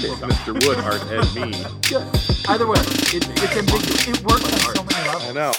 Who 0.00 0.12
art? 0.12 0.20
Mr. 0.30 0.64
Wood 0.64 0.78
art 0.78 1.02
Ed 1.10 1.34
me. 1.34 1.50
Good. 1.88 2.06
Either 2.48 2.68
way, 2.68 2.78
it, 2.78 3.28
it's 3.28 3.56
ambiguous. 3.56 4.06
It 4.06 4.24
works 4.24 4.44
on 4.44 4.76
so 4.76 4.84
many 4.84 5.08
levels. 5.08 5.24
I 5.24 5.32
know. 5.32 5.52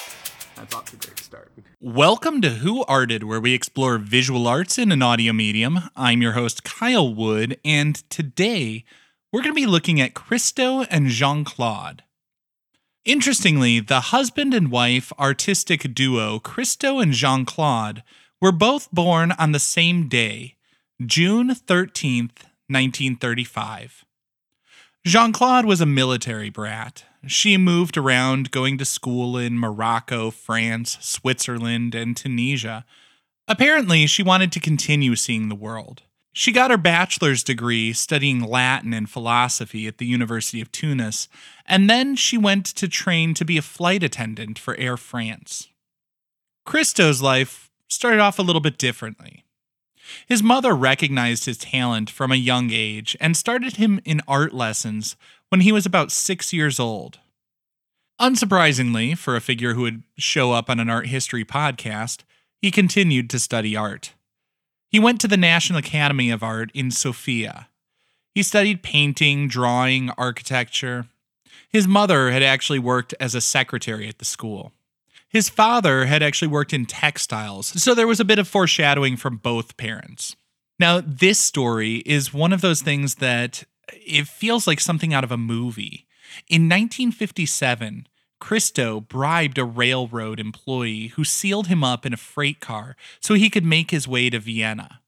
That's 0.56 0.74
off 0.74 0.86
to 0.86 0.96
a 0.96 1.00
great 1.00 1.20
start. 1.20 1.52
Welcome 1.82 2.42
to 2.44 2.50
Who 2.52 2.86
Arted, 2.86 3.26
where 3.26 3.42
we 3.42 3.54
explore 3.54 3.98
visual 3.98 4.48
arts 4.48 4.78
in 4.78 4.94
an 4.94 5.02
audio 5.02 5.34
medium. 5.34 5.90
I'm 5.94 6.22
your 6.22 6.34
host, 6.34 6.64
Kyle 6.64 7.14
Wood, 7.14 7.60
and 7.66 7.96
today 8.10 8.86
we're 9.34 9.42
going 9.42 9.54
to 9.54 9.62
be 9.62 9.66
looking 9.66 10.00
at 10.00 10.14
Christo 10.14 10.84
and 10.84 11.08
Jeanne 11.08 11.44
Claude. 11.44 12.04
Interestingly, 13.04 13.82
the 13.82 14.00
husband 14.00 14.54
and 14.54 14.72
wife 14.72 15.12
artistic 15.20 15.94
duo, 15.94 16.40
Christo 16.40 17.00
and 17.00 17.12
Jeanne 17.12 17.44
Claude, 17.44 18.04
were 18.40 18.54
both 18.54 18.90
born 18.90 19.34
on 19.34 19.52
the 19.52 19.60
same 19.60 20.08
day, 20.08 20.56
June 21.06 21.50
13th, 21.50 22.46
1935. 22.70 24.06
Jeanne 25.06 25.32
Claude 25.32 25.66
was 25.66 25.80
a 25.82 25.86
military 25.86 26.50
brat. 26.50 27.06
She 27.26 27.58
moved 27.58 27.98
around 27.98 28.52
going 28.52 28.78
to 28.78 28.86
school 28.86 29.38
in 29.38 29.58
Morocco, 29.58 30.30
France, 30.30 30.98
Switzerland, 31.00 31.96
and 31.96 32.16
Tunisia. 32.16 32.86
Apparently, 33.48 34.06
she 34.08 34.24
wanted 34.24 34.52
to 34.52 34.60
continue 34.60 35.16
seeing 35.16 35.48
the 35.48 35.56
world. 35.56 36.04
She 36.34 36.52
got 36.52 36.70
her 36.70 36.78
bachelor's 36.78 37.44
degree 37.44 37.92
studying 37.94 38.42
Latin 38.42 38.94
and 38.94 39.10
philosophy 39.10 39.88
at 39.88 39.98
the 39.98 40.06
University 40.06 40.62
of 40.62 40.72
Tunis, 40.72 41.28
and 41.66 41.90
then 41.90 42.16
she 42.16 42.38
went 42.38 42.66
to 42.66 42.88
train 42.88 43.34
to 43.34 43.46
be 43.46 43.58
a 43.58 43.64
flight 43.64 44.04
attendant 44.04 44.60
for 44.60 44.76
Air 44.76 44.96
France. 44.96 45.70
Christo's 46.66 47.22
life 47.22 47.72
started 47.88 48.20
off 48.20 48.38
a 48.38 48.44
little 48.44 48.62
bit 48.62 48.78
differently. 48.78 49.44
His 50.28 50.44
mother 50.44 50.74
recognized 50.76 51.46
his 51.46 51.58
talent 51.58 52.10
from 52.10 52.32
a 52.32 52.36
young 52.36 52.72
age 52.72 53.16
and 53.20 53.36
started 53.36 53.78
him 53.78 54.00
in 54.06 54.22
art 54.28 54.54
lessons 54.54 55.16
when 55.50 55.62
he 55.62 55.72
was 55.72 55.86
about 55.86 56.12
six 56.12 56.54
years 56.54 56.80
old. 56.80 57.20
Unsurprisingly, 58.20 59.18
for 59.18 59.36
a 59.36 59.42
figure 59.42 59.74
who 59.74 59.82
would 59.82 60.04
show 60.18 60.52
up 60.52 60.70
on 60.70 60.80
an 60.80 60.90
art 60.90 61.08
history 61.08 61.46
podcast, 61.46 62.24
he 62.62 62.72
continued 62.72 63.30
to 63.30 63.40
study 63.40 63.76
art. 63.76 64.14
He 64.90 65.00
went 65.00 65.22
to 65.22 65.28
the 65.28 65.38
National 65.38 65.80
Academy 65.80 66.30
of 66.30 66.44
Art 66.44 66.72
in 66.74 66.92
Sofia. 66.92 67.70
He 68.34 68.44
studied 68.44 68.84
painting, 68.84 69.48
drawing, 69.48 70.10
architecture. 70.12 71.08
His 71.70 71.88
mother 71.88 72.32
had 72.32 72.44
actually 72.44 72.80
worked 72.80 73.14
as 73.20 73.36
a 73.36 73.42
secretary 73.42 74.08
at 74.08 74.18
the 74.18 74.26
school. 74.26 74.74
His 75.30 75.48
father 75.48 76.06
had 76.06 76.24
actually 76.24 76.48
worked 76.48 76.74
in 76.74 76.86
textiles, 76.86 77.68
so 77.82 77.94
there 77.94 78.08
was 78.08 78.20
a 78.20 78.26
bit 78.26 78.40
of 78.40 78.48
foreshadowing 78.48 79.16
from 79.16 79.38
both 79.38 79.78
parents. 79.78 80.36
Now, 80.80 81.02
this 81.06 81.40
story 81.40 81.98
is 81.98 82.34
one 82.34 82.52
of 82.52 82.62
those 82.62 82.82
things 82.82 83.16
that 83.16 83.64
it 83.94 84.28
feels 84.28 84.66
like 84.66 84.80
something 84.80 85.14
out 85.14 85.24
of 85.24 85.32
a 85.32 85.38
movie. 85.38 86.08
In 86.48 86.64
1957, 86.64 88.08
Christo 88.40 89.02
bribed 89.02 89.58
a 89.58 89.66
railroad 89.66 90.40
employee 90.40 91.08
who 91.08 91.24
sealed 91.24 91.68
him 91.68 91.84
up 91.84 92.06
in 92.06 92.14
a 92.14 92.18
freight 92.18 92.60
car 92.60 92.96
so 93.20 93.34
he 93.34 93.50
could 93.50 93.66
make 93.66 93.92
his 93.92 94.08
way 94.08 94.30
to 94.30 94.40
Vienna. 94.40 95.02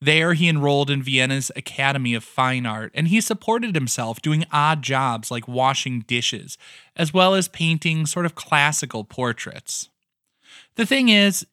There, 0.00 0.34
he 0.34 0.48
enrolled 0.48 0.90
in 0.90 1.02
Vienna's 1.02 1.50
Academy 1.56 2.14
of 2.14 2.22
Fine 2.22 2.66
Art, 2.66 2.92
and 2.94 3.08
he 3.08 3.20
supported 3.20 3.74
himself 3.74 4.22
doing 4.22 4.44
odd 4.52 4.82
jobs 4.82 5.30
like 5.30 5.48
washing 5.48 6.00
dishes, 6.06 6.56
as 6.94 7.12
well 7.12 7.34
as 7.34 7.48
painting 7.48 8.06
sort 8.06 8.24
of 8.24 8.36
classical 8.36 9.02
portraits. 9.02 9.88
The 10.76 10.86
thing 10.86 11.08
is, 11.08 11.46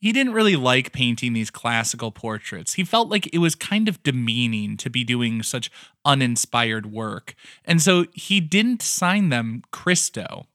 he 0.00 0.10
didn't 0.10 0.32
really 0.32 0.56
like 0.56 0.92
painting 0.92 1.32
these 1.34 1.50
classical 1.50 2.10
portraits. 2.10 2.74
He 2.74 2.82
felt 2.82 3.08
like 3.08 3.32
it 3.32 3.38
was 3.38 3.54
kind 3.54 3.88
of 3.88 4.02
demeaning 4.02 4.76
to 4.78 4.90
be 4.90 5.04
doing 5.04 5.42
such 5.42 5.70
uninspired 6.04 6.90
work, 6.90 7.34
and 7.64 7.80
so 7.80 8.06
he 8.14 8.40
didn't 8.40 8.80
sign 8.80 9.28
them 9.28 9.62
Christo. 9.70 10.46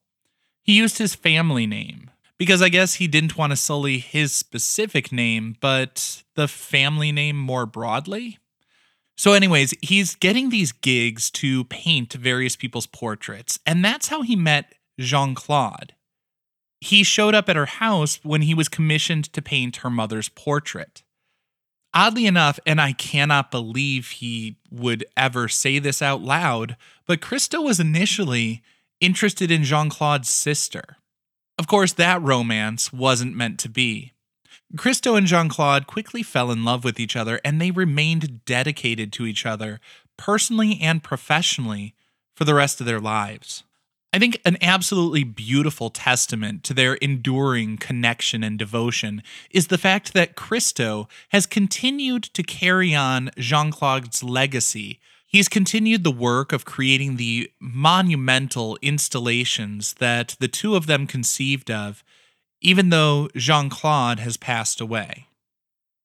He 0.63 0.73
used 0.73 0.97
his 0.97 1.15
family 1.15 1.67
name, 1.67 2.09
because 2.37 2.61
I 2.61 2.69
guess 2.69 2.95
he 2.95 3.07
didn't 3.07 3.37
want 3.37 3.51
to 3.51 3.57
sully 3.57 3.99
his 3.99 4.33
specific 4.33 5.11
name, 5.11 5.55
but 5.59 6.23
the 6.35 6.47
family 6.47 7.11
name 7.11 7.37
more 7.37 7.65
broadly. 7.65 8.37
So, 9.17 9.33
anyways, 9.33 9.73
he's 9.81 10.13
getting 10.13 10.49
these 10.49 10.71
gigs 10.71 11.31
to 11.31 11.63
paint 11.65 12.13
various 12.13 12.55
people's 12.55 12.85
portraits, 12.85 13.59
and 13.65 13.83
that's 13.83 14.09
how 14.09 14.21
he 14.21 14.35
met 14.35 14.75
Jeanne 14.99 15.33
Claude. 15.33 15.93
He 16.79 17.03
showed 17.03 17.33
up 17.33 17.49
at 17.49 17.55
her 17.55 17.65
house 17.65 18.19
when 18.21 18.43
he 18.43 18.53
was 18.53 18.69
commissioned 18.69 19.33
to 19.33 19.41
paint 19.41 19.77
her 19.77 19.89
mother's 19.89 20.29
portrait. 20.29 21.01
Oddly 21.93 22.27
enough, 22.27 22.59
and 22.67 22.79
I 22.79 22.93
cannot 22.93 23.49
believe 23.49 24.09
he 24.09 24.57
would 24.69 25.03
ever 25.15 25.47
say 25.47 25.79
this 25.79 25.99
out 25.99 26.21
loud, 26.21 26.77
but 27.07 27.21
Christo 27.21 27.61
was 27.61 27.79
initially 27.79 28.61
interested 28.99 29.49
in 29.49 29.63
Jeanne 29.63 29.89
Claude's 29.89 30.31
sister. 30.31 30.97
Of 31.57 31.68
course, 31.68 31.94
that 31.94 32.22
romance 32.22 32.94
wasn't 32.94 33.35
meant 33.35 33.59
to 33.59 33.69
be. 33.69 34.13
Christo 34.75 35.16
and 35.16 35.25
Jeanne 35.25 35.50
Claude 35.50 35.88
quickly 35.88 36.23
fell 36.23 36.51
in 36.51 36.66
love 36.66 36.84
with 36.84 37.00
each 37.00 37.16
other 37.16 37.40
and 37.44 37.59
they 37.59 37.72
remained 37.72 38.44
dedicated 38.45 39.13
to 39.13 39.25
each 39.25 39.45
other, 39.45 39.79
personally 40.17 40.78
and 40.81 41.03
professionally, 41.03 41.96
for 42.35 42.44
the 42.44 42.53
rest 42.53 42.79
of 42.79 42.85
their 42.85 43.00
lives. 43.00 43.63
I 44.13 44.19
think 44.19 44.40
an 44.46 44.57
absolutely 44.62 45.23
beautiful 45.23 45.90
testament 45.90 46.63
to 46.66 46.73
their 46.73 46.96
enduring 46.96 47.78
connection 47.78 48.44
and 48.44 48.57
devotion 48.57 49.22
is 49.51 49.67
the 49.67 49.78
fact 49.78 50.13
that 50.13 50.35
Christo 50.35 51.07
has 51.29 51.46
continued 51.46 52.23
to 52.23 52.44
carry 52.44 52.96
on 52.96 53.31
Jeanne 53.38 53.72
Claude's 53.72 54.23
legacy 54.23 55.00
He's 55.29 55.49
continued 55.49 56.05
the 56.05 56.11
work 56.11 56.53
of 56.53 56.63
creating 56.63 57.17
the 57.17 57.51
monumental 57.59 58.77
installations 58.81 59.95
that 59.95 60.38
the 60.39 60.47
two 60.47 60.75
of 60.75 60.88
them 60.88 61.05
conceived 61.05 61.69
of, 61.69 62.01
even 62.61 62.89
though 62.89 63.27
Jeanne 63.35 63.69
Claude 63.69 64.19
has 64.19 64.37
passed 64.37 64.79
away. 64.79 65.27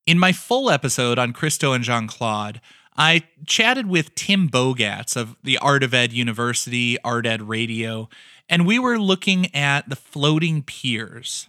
In 0.07 0.19
my 0.19 0.33
full 0.33 0.69
episode 0.69 1.21
on 1.21 1.33
Christo 1.33 1.73
and 1.73 1.85
Jeanne 1.85 2.09
Claude, 2.09 2.61
I 2.97 3.23
chatted 3.47 3.87
with 3.87 4.17
Tim 4.17 4.49
Bogatz 4.49 5.17
of 5.17 5.37
the 5.45 5.57
Art 5.59 5.85
of 5.85 5.95
Ed 5.95 6.13
University, 6.13 6.99
Art 7.05 7.25
Ed 7.25 7.43
Radio, 7.43 8.09
and 8.49 8.67
we 8.67 8.81
were 8.81 8.99
looking 8.99 9.55
at 9.55 9.89
the 9.89 9.97
floating 9.97 10.65
piers. 10.65 11.49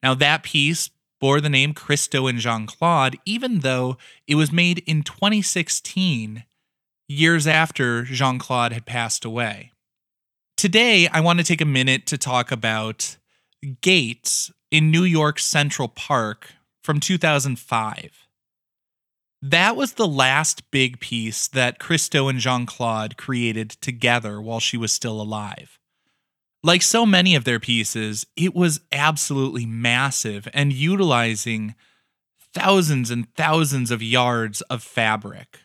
Now, 0.00 0.14
that 0.14 0.44
piece 0.44 0.90
bore 1.20 1.40
the 1.40 1.50
name 1.50 1.74
Christo 1.74 2.28
and 2.28 2.38
Jeanne 2.38 2.66
Claude, 2.66 3.18
even 3.26 3.60
though 3.60 3.98
it 4.28 4.36
was 4.36 4.52
made 4.52 4.78
in 4.86 5.02
2016 5.02 6.44
years 7.10 7.46
after 7.46 8.04
Jeanne 8.04 8.38
Claude 8.38 8.72
had 8.72 8.86
passed 8.86 9.24
away. 9.24 9.72
Today, 10.56 11.08
I 11.08 11.20
want 11.20 11.40
to 11.40 11.44
take 11.44 11.60
a 11.60 11.66
minute 11.66 12.06
to 12.06 12.16
talk 12.16 12.52
about 12.52 13.16
Gates 13.80 14.52
in 14.70 14.92
New 14.92 15.02
York 15.02 15.40
Central 15.40 15.88
Park 15.88 16.52
from 16.84 17.00
2005. 17.00 18.26
That 19.42 19.74
was 19.74 19.94
the 19.94 20.06
last 20.06 20.70
big 20.70 21.00
piece 21.00 21.48
that 21.48 21.80
Christo 21.80 22.28
and 22.28 22.38
Jeanne 22.38 22.66
Claude 22.66 23.16
created 23.16 23.70
together 23.70 24.40
while 24.40 24.60
she 24.60 24.76
was 24.76 24.92
still 24.92 25.20
alive. 25.20 25.80
Like 26.62 26.82
so 26.82 27.04
many 27.04 27.34
of 27.34 27.44
their 27.44 27.58
pieces, 27.58 28.24
it 28.36 28.54
was 28.54 28.82
absolutely 28.92 29.66
massive 29.66 30.46
and 30.54 30.72
utilizing 30.72 31.74
thousands 32.54 33.10
and 33.10 33.34
thousands 33.34 33.90
of 33.90 34.00
yards 34.00 34.60
of 34.62 34.82
fabric. 34.82 35.58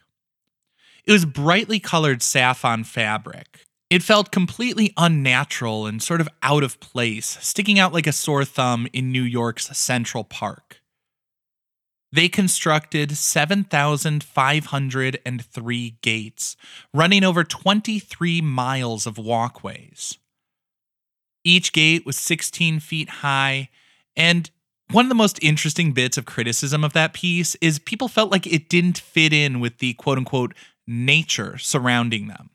It 1.06 1.12
was 1.12 1.26
brightly 1.26 1.80
colored 1.80 2.24
saffron 2.24 2.84
fabric. 2.84 3.66
It 3.92 4.02
felt 4.02 4.32
completely 4.32 4.92
unnatural 4.98 5.86
and 5.86 6.02
sort 6.02 6.20
of 6.20 6.28
out 6.42 6.64
of 6.64 6.80
place, 6.80 7.38
sticking 7.42 7.78
out 7.78 7.94
like 7.94 8.08
a 8.08 8.12
sore 8.12 8.44
thumb 8.44 8.88
in 8.92 9.12
New 9.12 9.22
York's 9.22 9.68
Central 9.78 10.24
Park. 10.24 10.82
They 12.12 12.28
constructed 12.30 13.16
7,503 13.18 15.98
gates, 16.02 16.58
running 16.94 17.24
over 17.24 17.44
23 17.44 18.42
miles 18.42 19.06
of 19.06 19.20
walkways. 19.20 20.18
Each 21.44 21.72
gate 21.72 22.04
was 22.06 22.18
16 22.18 22.80
feet 22.80 23.10
high, 23.10 23.70
and 24.16 24.50
one 24.92 25.06
of 25.06 25.10
the 25.10 25.16
most 25.16 25.44
interesting 25.44 25.92
bits 25.92 26.18
of 26.18 26.26
criticism 26.26 26.84
of 26.84 26.94
that 26.94 27.14
piece 27.14 27.54
is 27.56 27.78
people 27.80 28.08
felt 28.08 28.32
like 28.32 28.48
it 28.48 28.70
didn't 28.70 28.98
fit 28.98 29.34
in 29.34 29.60
with 29.60 29.80
the 29.80 29.94
quote 29.94 30.18
unquote 30.18 30.56
nature 30.88 31.58
surrounding 31.58 32.28
them. 32.28 32.50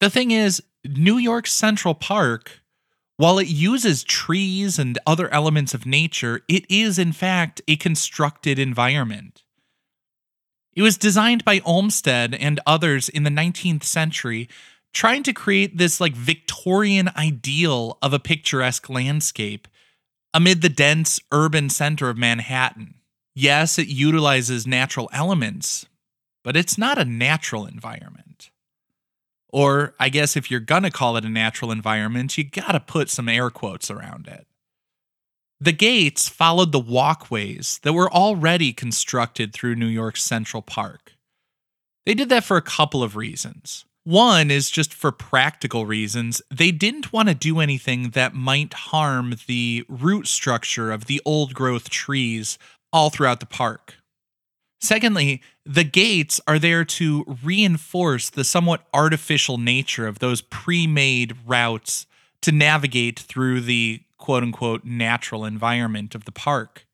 The 0.00 0.10
thing 0.10 0.30
is, 0.30 0.62
New 0.84 1.18
York 1.18 1.46
Central 1.46 1.94
Park, 1.94 2.60
while 3.16 3.38
it 3.38 3.48
uses 3.48 4.02
trees 4.02 4.78
and 4.78 4.98
other 5.06 5.32
elements 5.32 5.74
of 5.74 5.86
nature, 5.86 6.40
it 6.48 6.64
is 6.68 6.98
in 6.98 7.12
fact 7.12 7.62
a 7.68 7.76
constructed 7.76 8.58
environment. 8.58 9.42
It 10.74 10.82
was 10.82 10.96
designed 10.96 11.44
by 11.44 11.60
Olmsted 11.60 12.34
and 12.34 12.58
others 12.66 13.08
in 13.08 13.24
the 13.24 13.30
19th 13.30 13.84
century, 13.84 14.48
trying 14.92 15.22
to 15.24 15.32
create 15.32 15.76
this 15.76 16.00
like 16.00 16.14
Victorian 16.14 17.10
ideal 17.16 17.98
of 18.02 18.12
a 18.12 18.18
picturesque 18.18 18.88
landscape 18.88 19.68
amid 20.34 20.62
the 20.62 20.68
dense 20.68 21.20
urban 21.30 21.68
center 21.68 22.08
of 22.08 22.16
Manhattan. 22.16 22.94
Yes, 23.34 23.78
it 23.78 23.88
utilizes 23.88 24.66
natural 24.66 25.08
elements, 25.12 25.86
but 26.44 26.56
it's 26.56 26.78
not 26.78 26.98
a 26.98 27.04
natural 27.04 27.66
environment. 27.66 28.50
Or, 29.48 29.94
I 30.00 30.08
guess 30.08 30.36
if 30.36 30.50
you're 30.50 30.60
gonna 30.60 30.90
call 30.90 31.16
it 31.16 31.24
a 31.24 31.28
natural 31.28 31.70
environment, 31.70 32.38
you 32.38 32.44
gotta 32.44 32.80
put 32.80 33.10
some 33.10 33.28
air 33.28 33.50
quotes 33.50 33.90
around 33.90 34.26
it. 34.26 34.46
The 35.60 35.72
gates 35.72 36.28
followed 36.28 36.72
the 36.72 36.80
walkways 36.80 37.78
that 37.82 37.92
were 37.92 38.12
already 38.12 38.72
constructed 38.72 39.52
through 39.52 39.76
New 39.76 39.86
York's 39.86 40.22
Central 40.22 40.62
Park. 40.62 41.12
They 42.04 42.14
did 42.14 42.30
that 42.30 42.44
for 42.44 42.56
a 42.56 42.62
couple 42.62 43.02
of 43.02 43.14
reasons. 43.14 43.84
One 44.04 44.50
is 44.50 44.70
just 44.70 44.92
for 44.92 45.12
practical 45.12 45.86
reasons. 45.86 46.42
They 46.50 46.72
didn't 46.72 47.12
want 47.12 47.28
to 47.28 47.34
do 47.34 47.60
anything 47.60 48.10
that 48.10 48.34
might 48.34 48.74
harm 48.74 49.36
the 49.46 49.84
root 49.88 50.26
structure 50.26 50.90
of 50.90 51.04
the 51.04 51.20
old 51.24 51.54
growth 51.54 51.88
trees 51.88 52.58
all 52.92 53.10
throughout 53.10 53.38
the 53.38 53.46
park. 53.46 53.94
Secondly, 54.82 55.40
the 55.64 55.84
gates 55.84 56.40
are 56.48 56.58
there 56.58 56.84
to 56.84 57.38
reinforce 57.44 58.28
the 58.28 58.42
somewhat 58.42 58.84
artificial 58.92 59.56
nature 59.56 60.08
of 60.08 60.18
those 60.18 60.40
pre 60.40 60.88
made 60.88 61.36
routes 61.46 62.04
to 62.40 62.50
navigate 62.50 63.20
through 63.20 63.60
the 63.60 64.02
quote 64.18 64.42
unquote 64.42 64.84
natural 64.84 65.44
environment 65.44 66.16
of 66.16 66.24
the 66.24 66.32
park. 66.32 66.84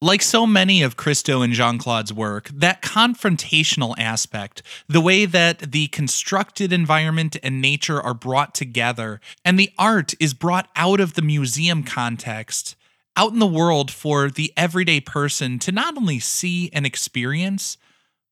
Like 0.00 0.22
so 0.22 0.46
many 0.46 0.82
of 0.82 0.96
Christo 0.96 1.42
and 1.42 1.52
Jeanne 1.52 1.78
Claude's 1.78 2.14
work, 2.14 2.48
that 2.48 2.80
confrontational 2.80 3.94
aspect, 3.98 4.62
the 4.88 5.00
way 5.02 5.26
that 5.26 5.72
the 5.72 5.88
constructed 5.88 6.72
environment 6.72 7.36
and 7.42 7.60
nature 7.60 8.00
are 8.00 8.14
brought 8.14 8.54
together, 8.54 9.20
and 9.44 9.58
the 9.58 9.70
art 9.78 10.14
is 10.18 10.32
brought 10.32 10.70
out 10.76 11.00
of 11.00 11.12
the 11.12 11.22
museum 11.22 11.84
context, 11.84 12.74
out 13.16 13.32
in 13.32 13.38
the 13.38 13.46
world 13.46 13.90
for 13.90 14.30
the 14.30 14.52
everyday 14.56 15.00
person 15.00 15.58
to 15.60 15.72
not 15.72 15.96
only 15.96 16.18
see 16.18 16.70
and 16.72 16.84
experience, 16.84 17.78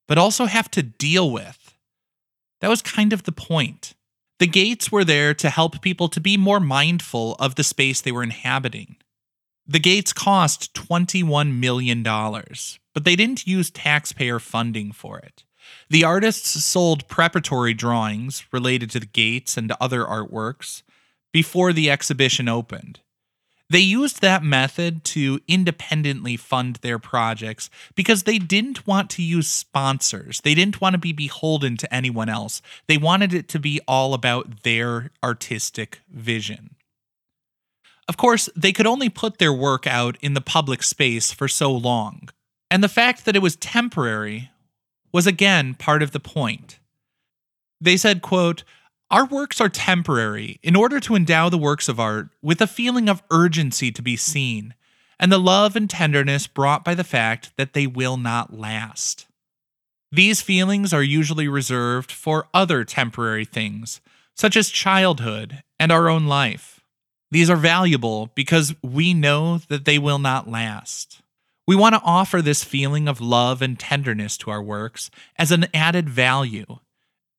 but 0.09 0.19
also 0.19 0.47
have 0.47 0.71
to 0.73 0.83
deal 0.83 1.31
with. 1.31 1.75
That 2.61 2.69
was 2.69 2.83
kind 2.83 3.13
of 3.13 3.25
the 3.25 3.33
point. 3.33 3.95
The 4.39 4.47
gates 4.47 4.91
were 4.91 5.05
there 5.05 5.35
to 5.35 5.51
help 5.51 5.81
people 5.83 6.09
to 6.09 6.21
be 6.21 6.37
more 6.37 6.61
mindful 6.61 7.37
of 7.39 7.55
the 7.55 7.65
space 7.65 8.01
they 8.01 8.13
were 8.13 8.23
inhabiting. 8.23 8.97
The 9.67 9.79
gates 9.79 10.13
cost 10.13 10.75
$21 10.75 11.59
million, 11.59 12.03
but 12.03 13.05
they 13.05 13.15
didn't 13.15 13.47
use 13.47 13.71
taxpayer 13.71 14.39
funding 14.39 14.91
for 14.91 15.19
it. 15.19 15.45
The 15.89 16.05
artists 16.05 16.65
sold 16.65 17.07
preparatory 17.09 17.75
drawings 17.75 18.45
related 18.53 18.91
to 18.91 19.01
the 19.01 19.07
gates 19.07 19.57
and 19.57 19.73
other 19.81 20.05
artworks 20.05 20.83
before 21.33 21.73
the 21.73 21.91
exhibition 21.91 22.49
opened. 22.49 23.01
They 23.73 23.79
used 23.79 24.21
that 24.21 24.43
method 24.43 25.03
to 25.05 25.41
independently 25.49 26.37
fund 26.37 26.77
their 26.83 26.99
projects 26.99 27.71
because 27.95 28.25
they 28.25 28.37
didn't 28.37 28.87
want 28.87 29.09
to 29.13 29.23
use 29.23 29.49
sponsors. 29.49 30.43
They 30.43 30.55
didn't 30.55 30.83
want 30.83 30.93
to 30.93 30.99
be 30.99 31.15
beholden 31.15 31.79
to 31.79 31.95
anyone 31.95 32.29
else. 32.29 32.61
They 32.87 32.99
wanted 32.99 33.33
it 33.33 33.49
to 33.49 33.59
be 33.59 33.81
all 33.89 34.13
about 34.13 34.63
their 34.63 35.11
artistic 35.25 36.03
vision. 36.11 36.75
Of 38.07 38.19
course, 38.19 38.51
they 38.55 38.73
could 38.73 38.87
only 38.87 39.09
put 39.09 39.39
their 39.39 39.55
work 39.55 39.87
out 39.87 40.19
in 40.21 40.35
the 40.35 40.43
public 40.43 40.83
space 40.83 41.33
for 41.33 41.49
so 41.49 41.73
long, 41.73 42.29
and 42.71 42.85
the 42.85 42.91
fact 42.91 43.25
that 43.25 43.37
it 43.37 43.43
was 43.43 43.57
temporary 43.57 44.51
was 45.15 45.27
again 45.27 45.73
part 45.73 46.03
of 46.03 46.11
the 46.11 46.21
point. 46.21 46.79
They 47.81 47.97
said, 47.97 48.21
quote, 48.21 48.65
our 49.13 49.27
works 49.27 49.61
are 49.61 49.69
temporary 49.69 50.59
in 50.63 50.75
order 50.75 50.99
to 50.99 51.15
endow 51.15 51.51
the 51.51 51.59
works 51.59 51.87
of 51.87 52.01
art 52.01 52.31
with 52.41 52.63
a 52.63 52.67
feeling 52.67 53.11
of 53.11 53.23
urgency 53.31 53.93
to 53.93 54.01
be 54.01 54.17
seen, 54.17 54.75
and 55.21 55.31
the 55.31 55.39
love 55.39 55.77
and 55.77 55.91
tenderness 55.91 56.47
brought 56.47 56.83
by 56.83 56.95
the 56.95 57.05
fact 57.05 57.53
that 57.59 57.75
they 57.75 57.87
will 57.87 58.17
not 58.17 58.59
last. 58.59 59.27
These 60.11 60.41
feelings 60.41 60.95
are 60.95 61.03
usually 61.03 61.47
reserved 61.47 62.11
for 62.11 62.49
other 62.55 62.85
temporary 62.85 63.45
things, 63.45 64.01
such 64.35 64.57
as 64.57 64.71
childhood 64.71 65.63
and 65.79 65.93
our 65.93 66.09
own 66.09 66.27
life. 66.27 66.81
These 67.31 67.51
are 67.51 67.57
valuable 67.57 68.31
because 68.35 68.75
we 68.83 69.13
know 69.13 69.59
that 69.69 69.85
they 69.85 69.99
will 69.99 70.19
not 70.19 70.51
last. 70.51 71.21
We 71.67 71.77
want 71.77 71.95
to 71.95 72.03
offer 72.03 72.41
this 72.41 72.65
feeling 72.65 73.09
of 73.09 73.21
love 73.21 73.61
and 73.61 73.79
tenderness 73.79 74.39
to 74.39 74.51
our 74.51 74.63
works 74.63 75.11
as 75.39 75.53
an 75.53 75.67
added 75.75 76.09
value 76.09 76.79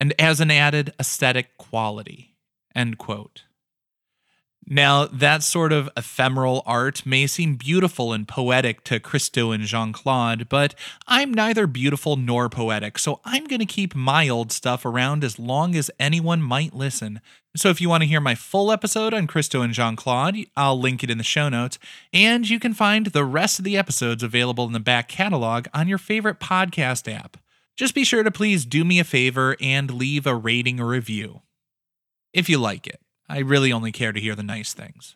and 0.03 0.13
as 0.19 0.41
an 0.41 0.51
added 0.51 0.91
aesthetic 0.99 1.57
quality. 1.57 2.35
End 2.75 2.97
quote. 2.97 3.43
Now, 4.67 5.05
that 5.05 5.43
sort 5.43 5.71
of 5.71 5.89
ephemeral 5.95 6.61
art 6.65 7.05
may 7.05 7.25
seem 7.25 7.55
beautiful 7.55 8.11
and 8.11 8.27
poetic 8.27 8.83
to 8.83 8.99
Christo 8.99 9.51
and 9.51 9.63
Jeanne 9.63 9.93
Claude, 9.93 10.49
but 10.49 10.75
I'm 11.07 11.33
neither 11.33 11.67
beautiful 11.67 12.17
nor 12.17 12.49
poetic, 12.49 12.99
so 12.99 13.21
I'm 13.23 13.45
going 13.45 13.61
to 13.61 13.65
keep 13.65 13.95
my 13.95 14.27
old 14.27 14.51
stuff 14.51 14.83
around 14.83 15.23
as 15.23 15.39
long 15.39 15.73
as 15.73 15.89
anyone 15.97 16.41
might 16.41 16.73
listen. 16.73 17.21
So 17.55 17.69
if 17.69 17.79
you 17.79 17.87
want 17.87 18.03
to 18.03 18.09
hear 18.09 18.19
my 18.19 18.35
full 18.35 18.73
episode 18.73 19.13
on 19.13 19.25
Christo 19.25 19.61
and 19.61 19.73
Jeanne 19.73 19.95
Claude, 19.95 20.35
I'll 20.57 20.77
link 20.77 21.01
it 21.01 21.11
in 21.11 21.17
the 21.17 21.23
show 21.23 21.47
notes, 21.47 21.79
and 22.11 22.49
you 22.49 22.59
can 22.59 22.73
find 22.73 23.05
the 23.05 23.23
rest 23.23 23.57
of 23.57 23.63
the 23.63 23.77
episodes 23.77 24.21
available 24.21 24.65
in 24.65 24.73
the 24.73 24.81
back 24.81 25.07
catalog 25.07 25.67
on 25.73 25.87
your 25.87 25.97
favorite 25.97 26.41
podcast 26.41 27.09
app. 27.09 27.37
Just 27.75 27.95
be 27.95 28.03
sure 28.03 28.23
to 28.23 28.31
please 28.31 28.65
do 28.65 28.83
me 28.83 28.99
a 28.99 29.03
favor 29.03 29.55
and 29.59 29.91
leave 29.91 30.27
a 30.27 30.35
rating 30.35 30.79
or 30.79 30.87
review. 30.87 31.41
If 32.31 32.49
you 32.49 32.57
like 32.57 32.87
it. 32.87 32.99
I 33.27 33.39
really 33.39 33.71
only 33.71 33.91
care 33.91 34.11
to 34.11 34.19
hear 34.19 34.35
the 34.35 34.43
nice 34.43 34.73
things. 34.73 35.15